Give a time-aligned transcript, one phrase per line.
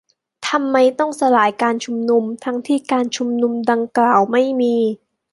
[0.47, 4.75] -ทำไมต้องสลายการชุมนุม ทั้งที่ การชุมนุมดังกล่าวไม่มี